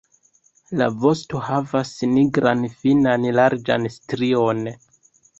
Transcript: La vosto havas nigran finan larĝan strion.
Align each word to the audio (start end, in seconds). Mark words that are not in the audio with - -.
La 0.79 0.85
vosto 1.01 1.41
havas 1.49 1.91
nigran 2.13 2.63
finan 2.85 3.27
larĝan 3.41 3.85
strion. 3.97 4.63